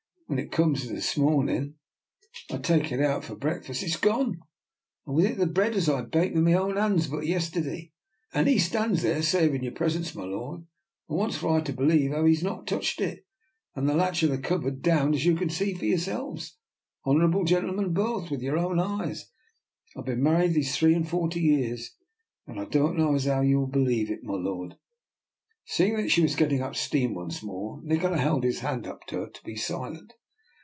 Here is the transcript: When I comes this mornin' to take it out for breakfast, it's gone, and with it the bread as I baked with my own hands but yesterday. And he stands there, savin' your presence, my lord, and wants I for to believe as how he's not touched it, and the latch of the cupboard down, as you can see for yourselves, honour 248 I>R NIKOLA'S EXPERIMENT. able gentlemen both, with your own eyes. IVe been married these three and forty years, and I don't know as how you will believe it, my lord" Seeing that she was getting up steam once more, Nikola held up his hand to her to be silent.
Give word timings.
When 0.27 0.39
I 0.39 0.45
comes 0.45 0.87
this 0.87 1.17
mornin' 1.17 1.75
to 2.47 2.57
take 2.57 2.93
it 2.93 3.01
out 3.01 3.25
for 3.25 3.35
breakfast, 3.35 3.83
it's 3.83 3.97
gone, 3.97 4.39
and 5.05 5.13
with 5.13 5.25
it 5.25 5.37
the 5.37 5.45
bread 5.45 5.75
as 5.75 5.89
I 5.89 6.03
baked 6.03 6.33
with 6.35 6.45
my 6.45 6.53
own 6.53 6.77
hands 6.77 7.07
but 7.07 7.25
yesterday. 7.27 7.91
And 8.33 8.47
he 8.47 8.57
stands 8.57 9.01
there, 9.01 9.21
savin' 9.23 9.61
your 9.61 9.73
presence, 9.73 10.15
my 10.15 10.23
lord, 10.23 10.65
and 11.09 11.17
wants 11.17 11.35
I 11.35 11.39
for 11.41 11.59
to 11.59 11.73
believe 11.73 12.11
as 12.11 12.15
how 12.15 12.23
he's 12.23 12.43
not 12.43 12.65
touched 12.65 13.01
it, 13.01 13.25
and 13.75 13.89
the 13.89 13.93
latch 13.93 14.23
of 14.23 14.29
the 14.29 14.37
cupboard 14.37 14.81
down, 14.81 15.13
as 15.13 15.25
you 15.25 15.35
can 15.35 15.49
see 15.49 15.73
for 15.73 15.83
yourselves, 15.83 16.55
honour 17.05 17.29
248 17.29 17.57
I>R 17.57 17.65
NIKOLA'S 17.65 17.75
EXPERIMENT. 17.75 17.91
able 17.97 17.97
gentlemen 17.97 18.21
both, 18.23 18.31
with 18.31 18.41
your 18.41 18.57
own 18.57 18.79
eyes. 18.79 19.31
IVe 19.97 20.05
been 20.05 20.23
married 20.23 20.53
these 20.53 20.77
three 20.77 20.93
and 20.93 21.09
forty 21.09 21.41
years, 21.41 21.97
and 22.47 22.57
I 22.57 22.63
don't 22.63 22.97
know 22.97 23.15
as 23.15 23.25
how 23.25 23.41
you 23.41 23.59
will 23.59 23.67
believe 23.67 24.09
it, 24.09 24.23
my 24.23 24.35
lord" 24.35 24.77
Seeing 25.65 25.97
that 25.97 26.09
she 26.09 26.21
was 26.21 26.37
getting 26.37 26.61
up 26.61 26.77
steam 26.77 27.15
once 27.15 27.43
more, 27.43 27.81
Nikola 27.83 28.15
held 28.17 28.45
up 28.45 28.45
his 28.45 28.61
hand 28.61 28.85
to 29.07 29.17
her 29.17 29.27
to 29.27 29.43
be 29.43 29.57
silent. 29.57 30.13